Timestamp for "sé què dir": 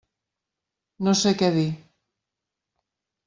1.19-1.67